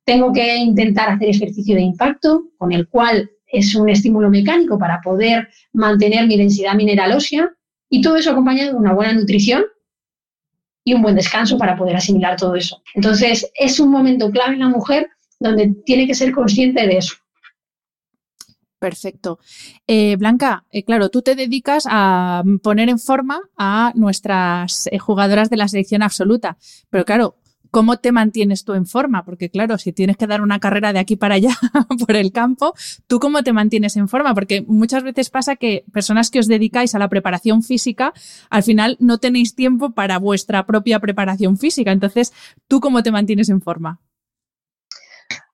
[0.04, 5.00] Tengo que intentar hacer ejercicio de impacto, con el cual es un estímulo mecánico para
[5.00, 7.48] poder mantener mi densidad mineral ósea
[7.88, 9.62] y todo eso acompañado de una buena nutrición
[10.82, 12.82] y un buen descanso para poder asimilar todo eso.
[12.96, 17.14] Entonces, es un momento clave en la mujer donde tiene que ser consciente de eso.
[18.82, 19.38] Perfecto.
[19.86, 25.50] Eh, Blanca, eh, claro, tú te dedicas a poner en forma a nuestras eh, jugadoras
[25.50, 26.58] de la selección absoluta,
[26.90, 27.36] pero claro,
[27.70, 29.24] ¿cómo te mantienes tú en forma?
[29.24, 31.56] Porque claro, si tienes que dar una carrera de aquí para allá
[32.06, 32.74] por el campo,
[33.06, 34.34] ¿tú cómo te mantienes en forma?
[34.34, 38.12] Porque muchas veces pasa que personas que os dedicáis a la preparación física,
[38.50, 41.92] al final no tenéis tiempo para vuestra propia preparación física.
[41.92, 42.32] Entonces,
[42.66, 44.00] ¿tú cómo te mantienes en forma?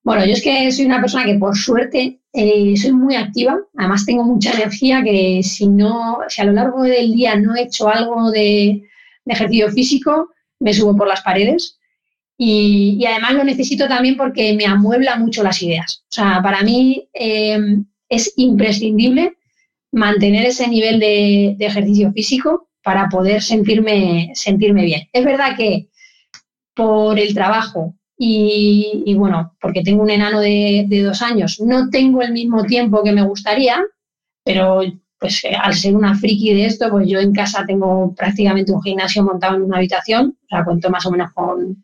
[0.09, 4.07] Bueno, yo es que soy una persona que por suerte eh, soy muy activa, además
[4.07, 7.89] tengo mucha energía que si no, si a lo largo del día no he hecho
[7.89, 8.85] algo de,
[9.27, 11.79] ejercicio físico, me subo por las paredes
[12.39, 16.05] y, además lo necesito también porque me amuebla mucho las ideas.
[16.05, 19.37] O sea, para mí em, es imprescindible
[19.91, 25.09] mantener ese nivel de, de, ejercicio físico para poder sentirme, sentirme bien.
[25.13, 25.89] Es verdad que
[26.75, 32.33] por el trabajo y, bueno, porque tengo un enano de, dos años, no tengo el
[32.33, 33.81] mismo tiempo que me gustaría,
[34.45, 34.81] pero
[35.21, 38.83] pues eh, al ser una friki de esto, pues yo en casa tengo prácticamente un
[38.83, 41.77] gimnasio montado en una habitación, o sea, cuento más o menos con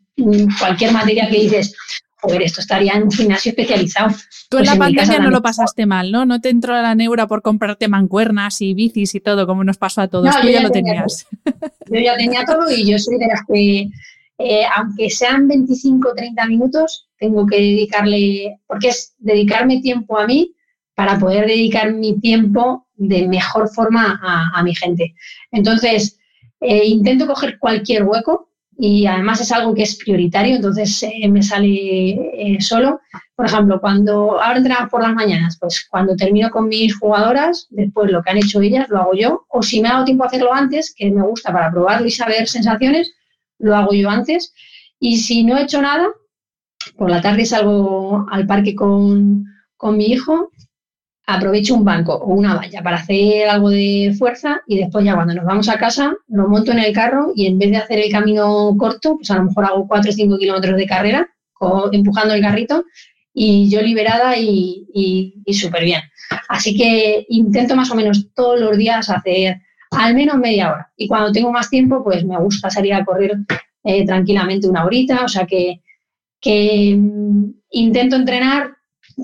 [0.59, 1.75] cualquier materia que dices,
[2.21, 4.09] joder, esto estaría en un gimnasio especializado.
[4.49, 6.25] Tú en pues la pandemia no lo pasaste mal, ¿no?
[6.25, 10.01] No te entró la neura por comprarte mancuernas y bicis y todo, como nos pasó
[10.01, 10.25] a todos.
[10.25, 11.27] No, Tú ya, lo tenías.
[11.89, 13.89] Yo ya tenía todo y yo soy de las que
[14.37, 20.27] eh, aunque sean 25 o 30 minutos, tengo que dedicarle, porque es dedicarme tiempo a
[20.27, 20.53] mí
[20.93, 25.13] para poder dedicar mi tiempo de mejor forma a, mi gente.
[25.51, 26.19] Entonces,
[26.61, 31.41] eh, intento coger cualquier hueco y además es algo que es prioritario, entonces eh, me
[31.41, 33.01] sale solo.
[33.35, 38.11] Por ejemplo, cuando ahora entrenamos por las mañanas, pues cuando termino con mis jugadoras, después
[38.11, 40.27] lo que han hecho ellas lo hago yo, o si me ha dado tiempo a
[40.27, 43.13] hacerlo antes, que me gusta para probarlo y saber sensaciones,
[43.59, 44.53] lo hago yo antes.
[44.99, 46.07] Y si no he hecho nada,
[46.97, 49.45] por la tarde salgo al parque con,
[49.77, 50.51] con mi hijo
[51.27, 55.33] aprovecho un banco o una valla para hacer algo de fuerza y después ya cuando
[55.33, 58.11] nos vamos a casa lo monto en el carro y en vez de hacer el
[58.11, 61.29] camino corto, pues a lo mejor hago 4 o 5 kilómetros de carrera
[61.91, 62.85] empujando el carrito
[63.33, 64.85] y yo liberada y,
[65.45, 66.01] y, súper bien.
[66.47, 69.61] Así que intento más o menos todos los días hacer
[69.97, 70.91] al menos media hora.
[70.97, 73.37] Y cuando tengo más tiempo pues me gusta salir a correr
[73.83, 75.81] eh, tranquilamente una horita, o sea que,
[76.39, 78.75] que mm, intento entrenar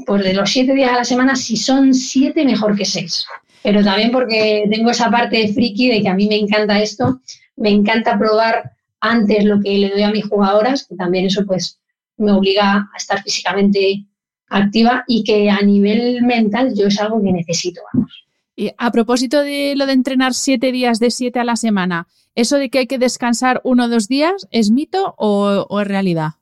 [0.05, 3.25] pues de los siete días a la semana, si son siete, mejor que seis.
[3.63, 7.21] Pero también porque tengo esa parte friki de que a mí me encanta esto,
[7.55, 11.79] me encanta probar antes lo que le doy a mis jugadoras, que también eso pues
[12.17, 14.05] me obliga a estar físicamente
[14.47, 17.81] activa y que a nivel mental yo es algo que necesito,
[18.55, 22.57] Y a propósito de lo de entrenar siete días de siete a la semana, ¿eso
[22.57, 26.33] de que hay que descansar uno o dos días es mito o, es realidad?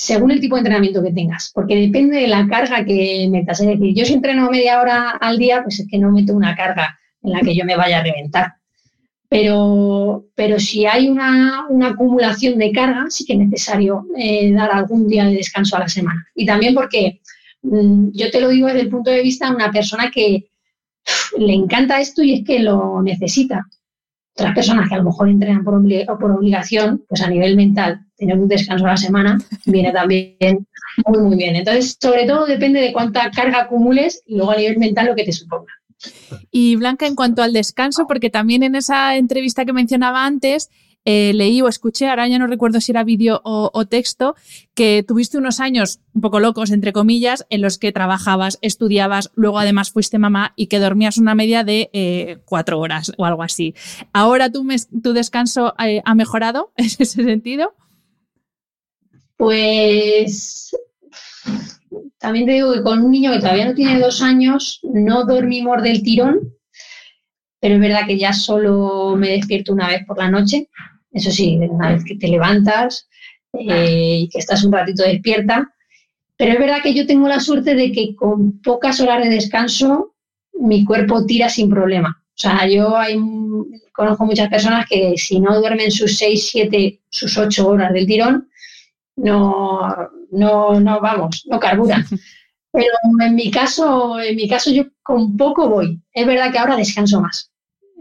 [0.00, 3.60] según el tipo de entrenamiento que tengas, porque depende de la carga que metas.
[3.60, 6.54] Es decir, yo si entreno media hora al día, pues es que no meto una
[6.54, 8.54] carga en la que yo me vaya a reventar.
[9.28, 15.08] Pero, pero si hay una, acumulación de carga, sí que es necesario eh, dar algún
[15.08, 16.24] día de descanso a la semana.
[16.34, 17.20] Y también porque
[17.62, 20.50] yo te lo digo desde el punto de vista de una persona que
[21.38, 23.66] le encanta esto y es que lo necesita.
[24.34, 25.82] Otras personas que a lo mejor entrenan por,
[26.18, 30.66] por obligación, pues a nivel mental, tener un descanso a la semana viene también
[31.06, 31.56] muy, muy bien.
[31.56, 35.24] Entonces, sobre todo depende de cuánta carga acumules y luego a nivel mental lo que
[35.24, 35.72] te suponga.
[36.52, 40.70] Y Blanca, en cuanto al descanso, porque también en esa entrevista que mencionaba antes,
[41.10, 44.36] eh, leí o escuché, ahora ya no recuerdo si era vídeo o, texto,
[44.74, 49.58] que tuviste unos años un poco locos, entre comillas, en los que trabajabas, estudiabas, luego
[49.58, 53.74] además fuiste mamá y que dormías una media de eh, cuatro horas o algo así.
[54.12, 54.66] ¿Ahora tu,
[55.14, 57.72] descanso eh, ha mejorado en ese sentido?
[59.38, 60.76] Pues
[62.18, 65.82] también te digo que con un niño que todavía no tiene dos años, no dormimos
[65.82, 66.52] del tirón,
[67.60, 70.68] pero es verdad que ya solo me despierto una vez por la noche
[71.10, 73.08] eso sí, una vez que te levantas
[73.52, 75.72] eh, y que estás un ratito despierta.
[76.36, 80.14] Pero es verdad que yo tengo la suerte de que con pocas horas de descanso
[80.60, 82.22] mi cuerpo tira sin problema.
[82.22, 83.18] O sea, yo hay,
[83.92, 88.48] conozco muchas personas que si no duermen sus 6, 7, sus 8 horas del tirón,
[89.16, 89.80] no,
[90.30, 92.04] no, no vamos, no carburan.
[92.70, 96.00] Pero en mi caso, en mi caso yo con poco voy.
[96.12, 97.50] Es verdad que ahora descanso más.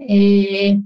[0.08, 0.78] Eh,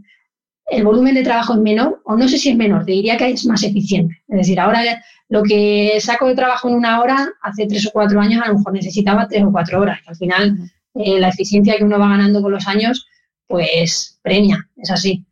[0.72, 3.30] el volumen de trabajo es menor, o no sé si es menor, te diría que
[3.30, 4.24] es más eficiente.
[4.30, 4.82] Es decir, ahora
[5.28, 8.58] lo que saco de trabajo en una hora, hace tres o cuatro años a lo
[8.58, 10.58] mejor necesitaba tres o cuatro horas, al final
[10.96, 13.06] eh, la eficiencia que uno va ganando con los años,
[13.48, 15.26] pues premia, es así.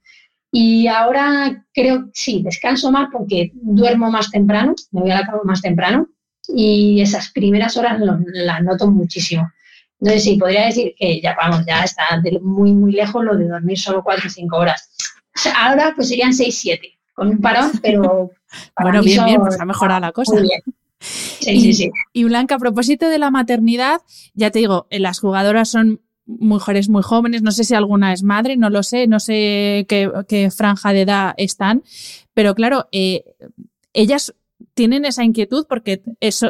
[0.52, 5.26] Y ahora creo que sí, descanso más porque duermo más temprano, me voy a la
[5.26, 6.10] cama más temprano
[6.50, 9.50] y esas primeras horas las noto muchísimo.
[10.02, 13.80] Entonces sí, podría decir que ya vamos, ya está muy, muy lejos lo de dormir
[13.80, 14.90] solo cuatro o cinco horas
[15.48, 18.32] ahora pues serían 6-7, con un parón, pero...
[18.82, 20.34] bueno, bien, bien, pues ha mejorado la cosa.
[21.00, 21.92] Sí, y, sí, sí.
[22.14, 24.02] Y Blanca, a propósito de la maternidad,
[24.34, 28.24] ya te digo, eh, las jugadoras son mujeres muy jóvenes, no sé si alguna es
[28.24, 31.84] madre, no lo sé, no sé qué, franja de edad están,
[32.34, 33.24] pero claro, eh,
[33.94, 34.36] ellas
[34.74, 36.02] tienen esa inquietud porque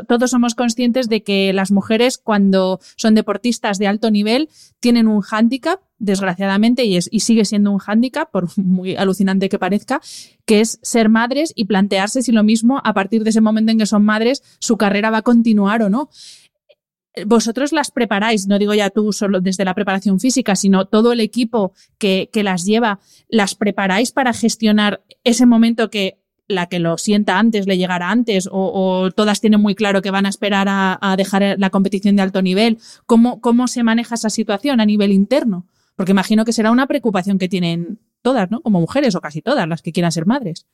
[0.07, 4.49] todos somos conscientes de que las mujeres cuando son deportistas de alto nivel
[4.79, 9.59] tienen un hándicap, desgraciadamente, y, es, y sigue siendo un hándicap, por muy alucinante que
[9.59, 10.01] parezca,
[10.45, 13.79] que es ser madres y plantearse si lo mismo a partir de ese momento en
[13.79, 16.09] que son madres su carrera va a continuar o no
[17.25, 21.19] vosotros las preparáis, no digo ya tú solo desde la preparación física, sino todo el
[21.19, 26.97] equipo que, que, las lleva, las preparáis para gestionar ese momento que la que lo
[26.97, 31.15] sienta antes le llegará antes o, todas tienen muy claro que van a esperar a,
[31.15, 32.79] dejar la competición de alto nivel.
[33.05, 35.67] ¿Cómo, ¿Cómo se maneja esa situación a nivel interno?
[35.99, 38.61] Porque imagino que será una preocupación que tienen todas, ¿no?
[38.61, 40.65] Como mujeres o casi todas las que quieran ser madres.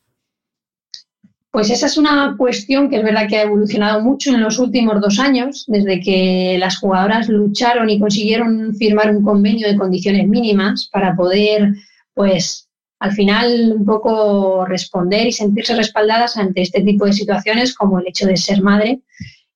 [1.50, 5.02] Pues esa es una cuestión que es verdad que ha evolucionado mucho en los últimos
[5.02, 10.90] dos años, desde que las jugadoras lucharon y consiguieron firmar un convenio de condiciones mínimas
[10.92, 11.74] para poder,
[12.14, 12.70] pues,
[13.00, 18.08] al final un poco responder y sentirse respaldadas ante este tipo de situaciones como el
[18.08, 19.00] hecho de ser madre.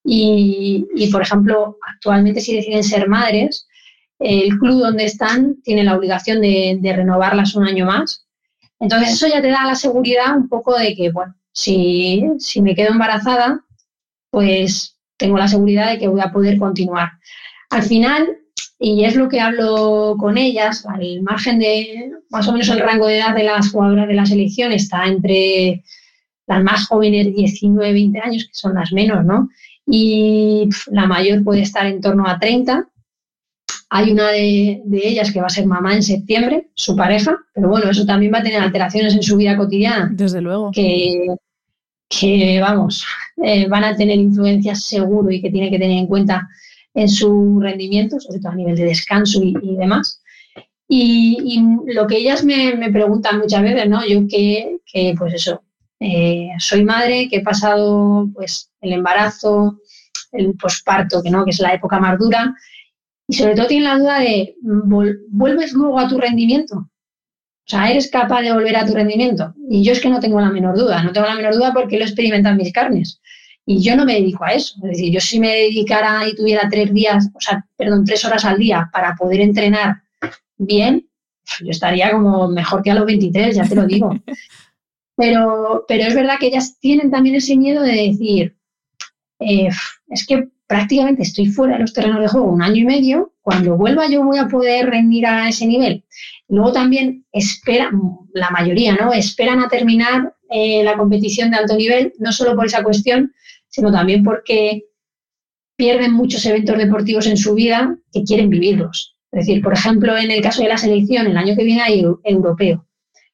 [0.04, 3.68] Y, por ejemplo, actualmente si deciden ser madres,
[4.20, 8.26] el club donde están tiene la obligación de, renovarlas un año más.
[8.80, 12.24] Entonces eso ya te da la seguridad un poco de que, bueno, si,
[12.62, 13.62] me quedo embarazada,
[14.30, 17.12] pues tengo la seguridad de que voy a poder continuar.
[17.70, 18.38] Al final,
[18.78, 23.08] y es lo que hablo con ellas, al margen de más o menos el rango
[23.08, 25.84] de edad de las jugadoras de la selección está entre
[26.48, 29.50] las más jóvenes, 19, 20 años, que son las menos, ¿no?
[29.86, 32.88] Y la mayor puede estar en torno a 30.
[33.92, 37.90] Hay una de, ellas que va a ser mamá en septiembre, su pareja, pero bueno,
[37.90, 40.10] eso también va a tener alteraciones en su vida cotidiana.
[40.14, 40.72] Desde luego.
[40.72, 41.26] Que,
[42.08, 43.06] que vamos,
[43.44, 46.48] eh, van a tener influencias seguro y que tiene que tener en cuenta
[46.94, 50.22] en su rendimiento, sobre todo a nivel de descanso y, demás.
[50.88, 54.06] Y, lo que ellas me, preguntan muchas veces, ¿no?
[54.06, 54.80] Yo que,
[55.18, 55.64] pues eso,
[56.00, 59.80] eh, soy madre, que he pasado pues el embarazo,
[60.32, 62.56] el posparto, que no, que es la época más dura,
[63.30, 66.78] y sobre todo tienen la duda de, ¿vuelves luego a tu rendimiento?
[66.78, 69.54] O sea, ¿eres capaz de volver a tu rendimiento?
[69.70, 72.00] Y yo es que no tengo la menor duda, no tengo la menor duda porque
[72.00, 73.22] lo experimentan mis carnes.
[73.68, 74.74] Y yo no me dedico a eso.
[74.82, 78.46] Es decir, yo si me dedicara y tuviera tres días, o sea, perdón, tres horas
[78.46, 80.02] al día para poder entrenar
[80.58, 81.08] bien,
[81.62, 84.12] yo estaría como mejor que a los 23, ya te lo digo.
[85.16, 88.56] Pero, pero es verdad que ellas tienen también ese miedo de decir,
[89.42, 89.68] eh,
[90.08, 93.76] es que prácticamente estoy fuera de los terrenos de juego un año y medio, cuando
[93.76, 96.06] vuelva yo voy a poder rendir a ese nivel.
[96.48, 98.00] Luego también esperan,
[98.34, 99.12] la mayoría, ¿no?
[99.12, 103.34] Esperan a terminar eh, la competición de alto nivel, no solo por esa cuestión,
[103.68, 104.84] sino también porque
[105.76, 109.18] pierden muchos eventos deportivos en su vida que quieren vivirlos.
[109.32, 112.06] Es decir, por ejemplo, en el caso de la selección, el año que viene hay
[112.24, 112.86] europeo.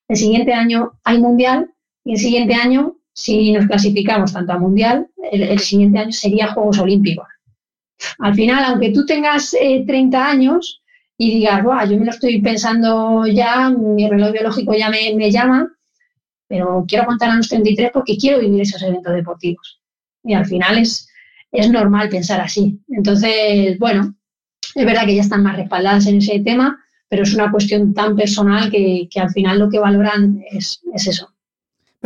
[0.07, 1.73] El siguiente año hay mundial
[2.05, 6.79] y el siguiente año, si nos clasificamos tanto a mundial, el, siguiente año sería Juegos
[6.79, 7.25] Olímpicos.
[8.19, 10.81] Al final, aunque tú tengas 30 eh, años
[11.17, 15.71] y digas, yo me lo estoy pensando ya, mi reloj biológico ya me, llama,
[16.49, 19.79] pero quiero contar a los 33 porque quiero vivir esos eventos deportivos.
[20.21, 21.07] Y al final es,
[21.53, 22.81] es normal pensar así.
[22.89, 24.13] Entonces, bueno,
[24.75, 28.17] es verdad que ya están más respaldadas en ese tema, pero es una cuestión tan
[28.17, 31.34] personal que, al final lo que valoran es, es eso.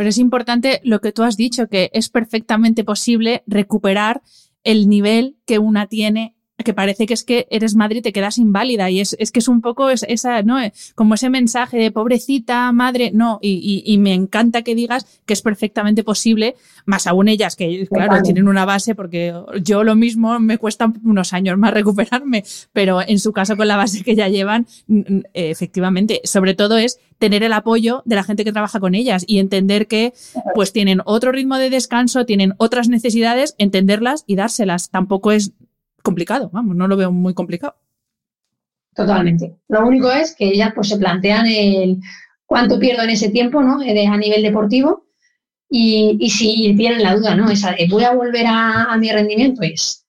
[0.00, 4.22] Pero es importante lo que tú has dicho, que es perfectamente posible recuperar
[4.64, 6.34] el nivel que una tiene
[6.64, 9.40] que parece que es que eres madre y te quedas inválida y es, es que
[9.40, 10.60] es un poco esa, ¿no?
[10.60, 15.32] Eh, como ese mensaje de pobrecita madre, no, y, y, me encanta que digas que
[15.32, 16.56] es perfectamente posible,
[16.86, 21.32] más aún ellas que, claro, tienen una base porque yo lo mismo me cuesta unos
[21.32, 24.66] años más recuperarme, pero en su caso con la base que ya llevan,
[25.34, 29.38] efectivamente, sobre todo es tener el apoyo de la gente que trabaja con ellas y
[29.38, 30.14] entender que
[30.54, 34.90] pues tienen otro ritmo de descanso, tienen otras necesidades, entenderlas y dárselas.
[34.90, 35.52] Tampoco es
[36.02, 37.76] complicado, vamos, no lo veo muy complicado.
[38.94, 39.56] Totalmente.
[39.68, 42.00] Lo único es que ellas pues se plantean el
[42.46, 43.80] cuánto pierdo en ese tiempo, ¿no?
[43.82, 45.06] Eh, a nivel deportivo
[45.68, 47.48] y, si tienen la duda, ¿no?
[47.48, 50.04] Esa de voy a volver a, mi rendimiento y es,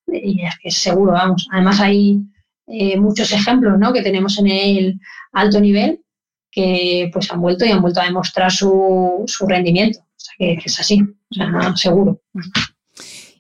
[0.63, 1.47] es, seguro, vamos.
[1.51, 2.19] Además hay
[2.67, 3.93] eh, muchos ejemplos, ¿no?
[3.93, 4.99] Que tenemos en el
[5.33, 6.01] alto nivel
[6.49, 9.99] que pues han vuelto y han vuelto a demostrar su, rendimiento.
[9.99, 12.21] O sea, que, es así, o sea, seguro.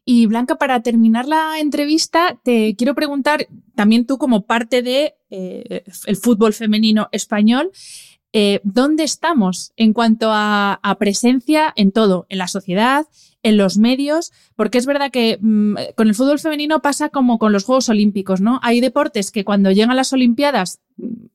[0.03, 5.83] Y Blanca, para terminar la entrevista, te quiero preguntar, también tú como parte de eh,
[6.05, 7.71] el fútbol femenino español,
[8.33, 13.05] eh, ¿dónde estamos en cuanto a, presencia en todo, en la sociedad,
[13.43, 14.31] en los medios?
[14.55, 18.41] Porque es verdad que mm, con el fútbol femenino pasa como con los Juegos Olímpicos,
[18.41, 18.59] ¿no?
[18.63, 20.79] Hay deportes que cuando llegan las Olimpiadas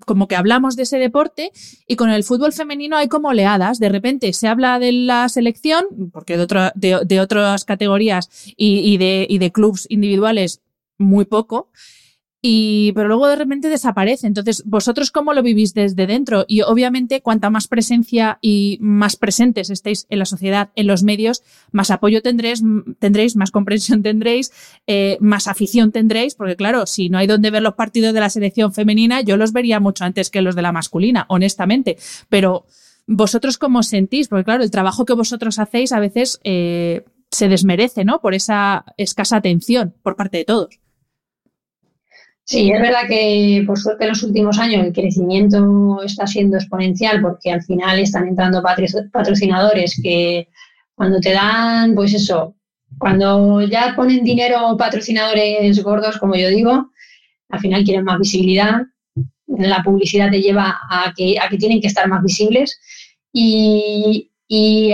[0.04, 1.50] como que hablamos de ese deporte
[1.86, 3.78] y con el fútbol femenino hay como oleadas.
[3.78, 9.38] De repente se habla de la selección, porque de, de, otras categorías y, de, y
[9.38, 10.60] de clubes individuales
[10.98, 11.70] muy poco,
[12.48, 14.28] y, pero luego de repente desaparece.
[14.28, 16.44] Entonces, ¿vosotros cómo lo vivís desde dentro?
[16.46, 21.42] Y obviamente, cuanta más presencia y más presentes estéis en la sociedad, en los medios,
[21.72, 22.62] más apoyo tendréis,
[23.00, 24.52] tendréis más comprensión tendréis,
[24.86, 28.30] eh, más afición tendréis, porque claro, si no hay donde ver los partidos de la
[28.30, 31.96] selección femenina, yo los vería mucho antes que los de la masculina, honestamente.
[32.28, 32.66] Pero,
[33.08, 34.28] ¿vosotros cómo sentís?
[34.28, 38.20] Porque claro, el trabajo que vosotros hacéis a veces eh, se desmerece, ¿no?
[38.20, 40.78] Por esa escasa atención por parte de todos.
[42.48, 47.20] Sí, es verdad que por suerte en los últimos años el crecimiento está siendo exponencial
[47.20, 48.62] porque al final están entrando
[49.12, 50.46] patrocinadores que
[50.94, 52.54] cuando te dan, pues eso,
[52.98, 56.92] cuando ya ponen dinero patrocinadores gordos, como yo digo,
[57.48, 58.82] al final quieren más visibilidad.
[59.48, 62.78] La publicidad te lleva a que, a que tienen que estar más visibles
[63.32, 64.92] y, y,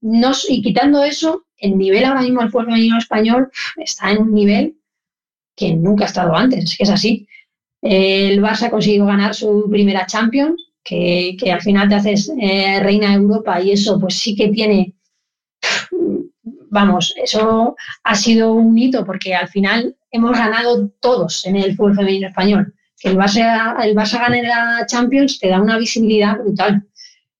[0.00, 4.78] no, y quitando eso, el nivel ahora mismo del fútbol español está en un nivel
[5.56, 7.28] que nunca ha estado antes, es que es así.
[7.80, 13.10] El Barça ha conseguido ganar su primera Champions, que, al final te haces eh, reina
[13.10, 14.94] de Europa y eso pues sí que tiene,
[16.70, 21.96] vamos, eso ha sido un hito porque al final hemos ganado todos en el fútbol
[21.96, 22.74] femenino español.
[22.98, 26.86] Que el Barça, el Barça gane la Champions te da una visibilidad brutal,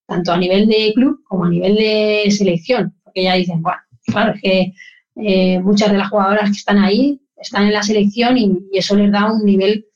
[0.07, 4.35] tanto a nivel de club como a nivel de selección, porque ya dicen, bueno, claro,
[4.35, 4.73] es que
[5.17, 9.11] eh, muchas de las jugadoras que están ahí están en la selección y, eso les
[9.11, 9.87] da un nivel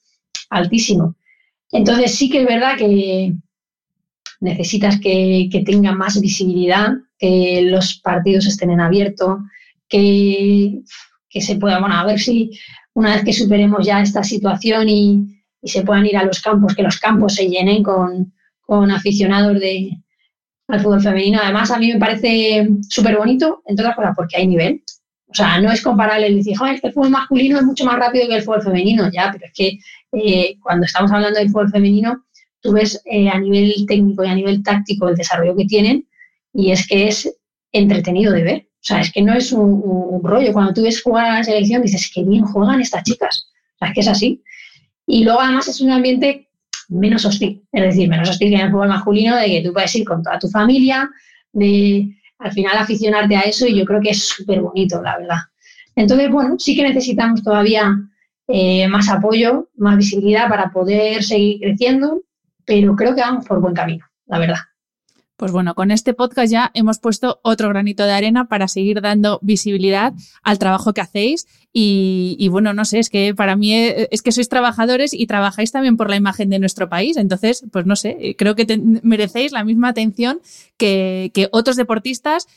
[0.51, 1.17] altísimo.
[1.71, 3.35] Entonces sí que es verdad que
[4.41, 9.41] necesitas que, que tengan más visibilidad, que los partidos estén en abierto,
[9.89, 10.81] que,
[11.29, 12.51] que se pueda, bueno, a ver si
[12.95, 16.85] una vez que superemos ya esta situación y, se puedan ir a los campos, que
[16.85, 19.91] los campos se llenen con, con aficionados de,
[20.69, 21.41] al fútbol femenino.
[21.43, 24.83] Además, a mí me parece súper bonito, entre otras cosas, porque hay nivel.
[25.31, 28.37] O sea, no es comparable decir, joder, el fútbol masculino es mucho más rápido que
[28.37, 29.79] el fútbol femenino, ya, pero es que
[30.13, 32.25] eh, cuando estamos hablando del fútbol femenino,
[32.61, 36.07] tú ves eh, a nivel técnico y a nivel táctico el desarrollo que tienen
[36.53, 37.33] y es que es
[37.73, 38.69] entretenido de ver.
[38.81, 40.53] O sea, es que no es un, rollo.
[40.53, 43.49] Cuando tú ves jugar a la selección, dices, qué bien juegan estas chicas.
[43.75, 44.43] O sea, es que es así.
[45.07, 46.49] Y luego además es un ambiente
[46.89, 47.63] menos hostil.
[47.73, 50.23] Es decir, menos hostil que en el fútbol masculino, de que tú puedes ir con
[50.23, 51.11] toda tu familia,
[51.53, 52.09] de
[52.39, 55.39] al final aficionarte a eso y yo creo que es súper bonito, la verdad.
[55.97, 57.97] Entonces, bueno, sí que necesitamos todavía
[58.47, 62.23] eh, más apoyo, más visibilidad para poder seguir creciendo,
[62.65, 64.59] pero creo que vamos por buen camino, la verdad.
[65.39, 69.39] Pues bueno, con este podcast ya hemos puesto otro granito de arena para seguir dando
[69.41, 70.13] visibilidad
[70.43, 71.47] al trabajo que hacéis.
[71.73, 75.97] Y, bueno, no sé, es que para mí es, que sois trabajadores y trabajáis también
[75.97, 77.17] por la imagen de nuestro país.
[77.17, 78.67] Entonces, pues no sé, creo que
[79.05, 80.41] merecéis la misma atención
[80.77, 82.49] que, que otros deportistas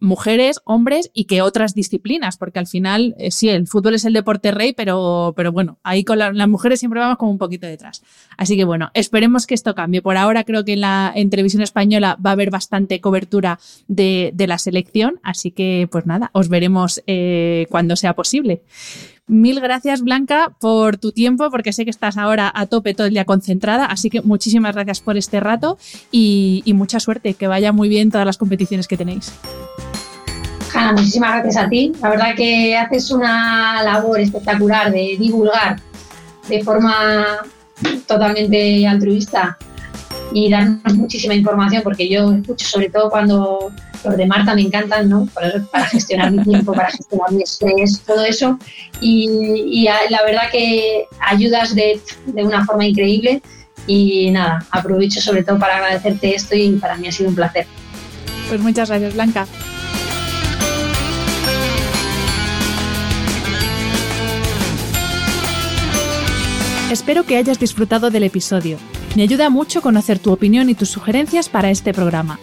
[0.00, 4.12] mujeres, hombres y que otras disciplinas, porque al final, eh, sí, el fútbol es el
[4.12, 8.02] deporte rey, pero, pero bueno, ahí con las mujeres siempre vamos como un poquito detrás.
[8.36, 10.02] Así que bueno, esperemos que esto cambie.
[10.02, 13.58] Por ahora creo que en la en televisión española va a haber bastante cobertura
[13.88, 18.62] de, la selección, así que pues nada, os veremos eh, cuando sea posible.
[19.28, 23.12] Mil gracias, Blanca, por tu tiempo, porque sé que estás ahora a tope todo el
[23.12, 23.86] día concentrada.
[23.86, 25.78] Así que muchísimas gracias por este rato
[26.12, 27.34] y, mucha suerte.
[27.34, 29.32] Que vaya muy bien todas las competiciones que tenéis.
[30.72, 31.92] Hanna, muchísimas gracias a ti.
[32.00, 35.80] La verdad que haces una labor espectacular de divulgar
[36.48, 37.26] de forma
[38.06, 39.58] totalmente altruista
[40.32, 43.72] y darnos muchísima información, porque yo escucho sobre todo cuando
[44.06, 45.28] los de Marta me encantan, ¿no?
[45.34, 48.58] Para, gestionar mi tiempo, para gestionar mi estrés, todo eso.
[49.00, 53.42] Y, la verdad que ayudas de, de una forma increíble.
[53.86, 57.66] Y nada, aprovecho sobre todo para agradecerte esto y para mí ha sido un placer.
[58.48, 59.46] Pues muchas gracias, Blanca.
[66.90, 68.78] Espero que hayas disfrutado del episodio.
[69.16, 72.38] Me ayuda mucho conocer tu opinión y tus sugerencias para este programa.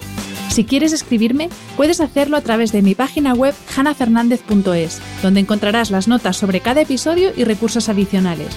[0.54, 6.08] Si quieres escribirme, puedes hacerlo a través de mi página web hanafernandez.es, donde encontrarás las
[6.08, 8.50] notas sobre cada episodio y recursos adicionales.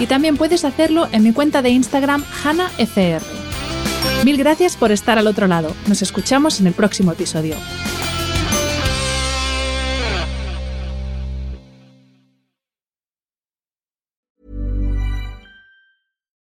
[0.00, 3.22] Y también puedes hacerlo en mi cuenta de Instagram hanafr.
[4.24, 5.72] Mil gracias por estar al otro lado.
[5.86, 7.54] Nos escuchamos en el próximo episodio.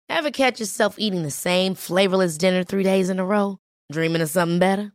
[0.09, 3.59] Ever catch yourself eating the same flavorless dinner three days in a row?
[3.91, 4.94] Dreaming of something better?